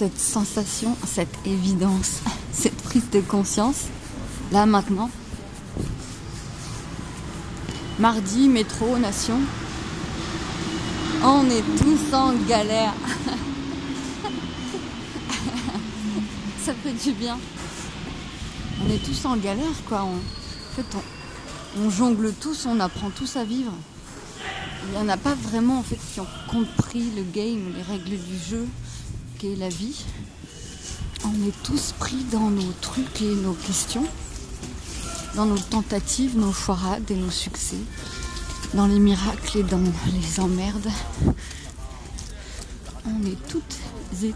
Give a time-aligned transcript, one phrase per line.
[0.00, 2.22] cette sensation, cette évidence,
[2.54, 3.88] cette prise de conscience,
[4.50, 5.10] là maintenant.
[7.98, 9.38] Mardi, métro, nation.
[11.22, 12.94] On est tous en galère.
[16.64, 17.38] Ça fait du bien.
[18.82, 20.00] On est tous en galère, quoi.
[20.00, 20.14] en
[20.76, 21.02] fait, on,
[21.84, 23.74] on jongle tous, on apprend tous à vivre.
[24.86, 28.16] Il n'y en a pas vraiment en fait qui ont compris le game, les règles
[28.16, 28.66] du jeu,
[29.48, 30.04] la vie.
[31.24, 34.04] On est tous pris dans nos trucs et nos questions,
[35.34, 37.78] dans nos tentatives, nos foirades et nos succès,
[38.74, 39.82] dans les miracles et dans
[40.12, 40.90] les emmerdes.
[43.06, 43.78] On est toutes
[44.22, 44.34] et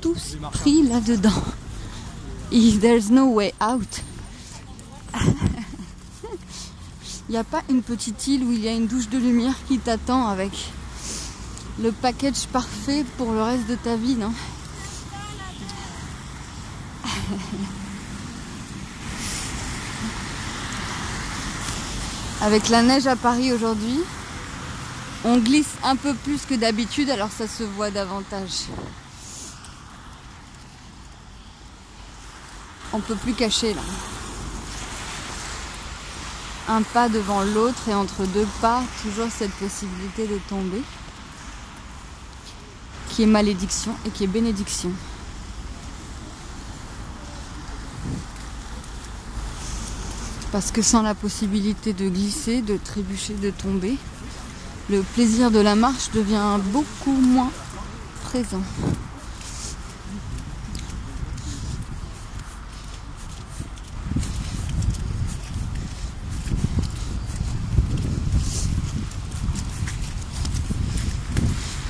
[0.00, 1.42] tous pris là-dedans.
[2.50, 4.02] There's no way out.
[7.28, 9.54] Il n'y a pas une petite île où il y a une douche de lumière
[9.66, 10.52] qui t'attend avec
[11.80, 14.32] le package parfait pour le reste de ta vie, non
[22.42, 24.00] Avec la neige à Paris aujourd'hui,
[25.24, 28.64] on glisse un peu plus que d'habitude, alors ça se voit davantage.
[32.92, 33.82] On peut plus cacher là
[36.68, 40.82] un pas devant l'autre et entre deux pas, toujours cette possibilité de tomber,
[43.14, 44.90] qui est malédiction et qui est bénédiction.
[50.50, 53.96] Parce que sans la possibilité de glisser, de trébucher, de tomber,
[54.90, 57.50] le plaisir de la marche devient beaucoup moins
[58.24, 58.62] présent.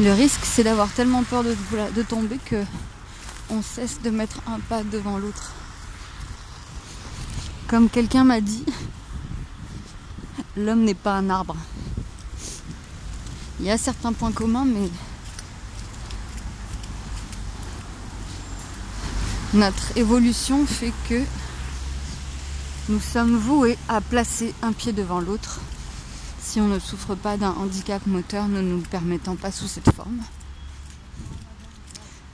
[0.00, 2.64] Le risque, c'est d'avoir tellement peur de, tomber que
[3.48, 5.52] on cesse de mettre un pas devant l'autre.
[7.68, 8.64] Comme quelqu'un m'a dit,
[10.56, 11.56] l'homme n'est pas un arbre.
[13.60, 14.90] Il y a certains points communs, mais
[19.52, 21.22] notre évolution fait que
[22.88, 25.60] nous sommes voués à placer un pied devant l'autre
[26.44, 30.20] si on ne souffre pas d'un handicap moteur ne nous permettant pas sous cette forme.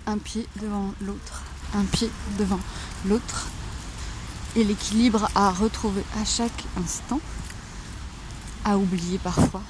[0.06, 1.42] Un pied devant l'autre,
[1.74, 2.58] un pied devant
[3.06, 3.46] l'autre.
[4.56, 7.20] Et l'équilibre à retrouver à chaque instant,
[8.64, 9.62] à oublier parfois,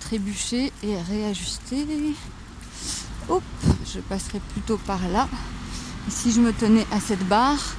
[0.00, 1.86] trébucher et réajuster.
[3.86, 5.26] Je passerai plutôt par là.
[6.10, 7.74] si je me tenais à cette barre,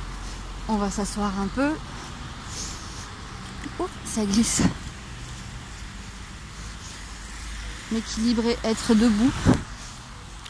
[0.67, 1.71] on va s'asseoir un peu.
[3.79, 4.63] Oh, ça glisse.
[7.91, 9.31] M'équilibrer, être debout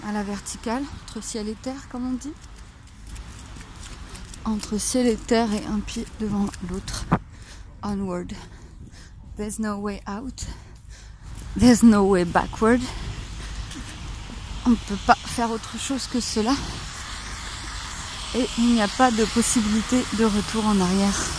[0.08, 2.34] à la verticale, entre ciel et terre, comme on dit.
[4.46, 7.06] Entre ciel et terre et un pied devant l'autre.
[7.84, 8.34] Onward.
[9.38, 10.46] There's no way out.
[11.58, 12.82] There's no way backward.
[14.66, 16.54] On ne peut pas faire autre chose que cela.
[18.36, 21.39] Et il n'y a pas de possibilité de retour en arrière.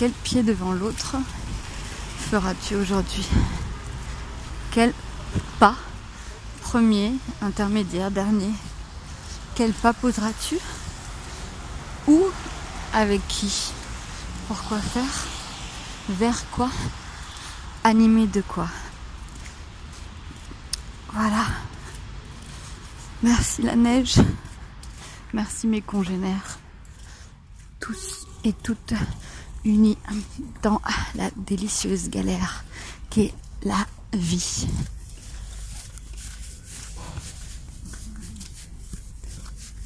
[0.00, 1.16] Quel pied devant l'autre
[2.30, 3.28] feras-tu aujourd'hui?
[4.70, 4.94] Quel
[5.58, 5.76] pas
[6.62, 7.12] Premier,
[7.42, 8.50] intermédiaire, dernier
[9.54, 10.56] Quel pas poseras-tu?
[12.06, 12.24] Où
[12.94, 13.72] Avec qui
[14.48, 15.26] Pourquoi faire?
[16.08, 16.70] Vers quoi?
[17.84, 18.68] Animé de quoi?
[21.12, 21.44] Voilà.
[23.22, 24.14] Merci la neige.
[25.34, 26.58] Merci mes congénères.
[27.80, 28.94] Tous et toutes
[29.64, 29.98] unis
[30.62, 30.80] dans
[31.14, 32.64] la délicieuse galère
[33.10, 33.32] qu'est
[33.62, 34.66] la vie.